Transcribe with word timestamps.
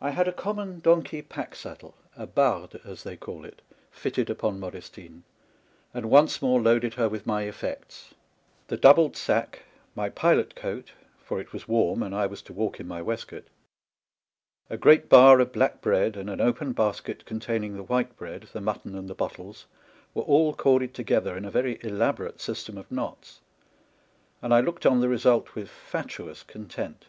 I 0.00 0.10
had 0.10 0.28
a 0.28 0.32
common 0.32 0.78
donkey 0.78 1.20
pack 1.20 1.56
saddle— 1.56 1.96
a 2.16 2.28
barde, 2.28 2.80
as 2.84 3.02
they 3.02 3.16
call 3.16 3.44
it— 3.44 3.60
fitted 3.90 4.30
upon 4.30 4.60
Modes 4.60 4.88
tine; 4.88 5.24
and 5.92 6.08
once 6.08 6.40
more 6.40 6.60
loaded 6.62 6.94
her 6.94 7.08
with 7.08 7.26
my 7.26 7.42
effects. 7.42 8.14
The 8.68 8.76
doubled 8.76 9.16
sack, 9.16 9.64
my 9.96 10.08
pilot 10.08 10.54
coat 10.54 10.92
(for 11.20 11.40
it 11.40 11.52
was 11.52 11.66
warm, 11.66 12.04
and 12.04 12.14
I 12.14 12.26
was 12.28 12.40
to 12.42 12.52
walk 12.52 12.78
in 12.78 12.86
my 12.86 13.02
waistcoat), 13.02 13.48
a 14.70 14.76
great 14.76 15.08
bar 15.08 15.40
of 15.40 15.50
black 15.50 15.80
bread, 15.80 16.16
and 16.16 16.30
an 16.30 16.40
open 16.40 16.70
basket 16.72 17.24
containing 17.24 17.74
the 17.76 17.82
white 17.82 18.16
bread, 18.16 18.42
the 18.52 18.60
mutton, 18.60 18.94
and 18.94 19.10
the 19.10 19.14
bottles, 19.16 19.66
were 20.14 20.22
all 20.22 20.54
corded 20.54 20.94
together 20.94 21.36
in 21.36 21.44
a 21.44 21.50
very 21.50 21.80
elaborate 21.82 22.40
system 22.40 22.78
of 22.78 22.92
knots, 22.92 23.40
and 24.40 24.54
I 24.54 24.60
looked 24.60 24.86
on 24.86 25.00
the 25.00 25.08
result 25.08 25.56
with 25.56 25.68
fatuous 25.68 26.44
content. 26.44 27.06